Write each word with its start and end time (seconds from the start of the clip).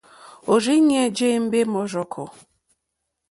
Òrzìɲɛ́ 0.51 1.11
jé 1.17 1.27
ěmbé 1.35 1.59
mɔ́rzɔ̀kɔ̀. 1.73 2.25